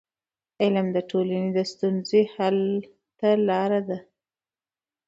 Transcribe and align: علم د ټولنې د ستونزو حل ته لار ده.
علم 0.61 0.87
د 0.95 0.97
ټولنې 1.09 1.49
د 1.57 1.59
ستونزو 1.71 2.21
حل 2.33 2.59
ته 3.19 3.29
لار 3.47 3.71
ده. 3.89 3.97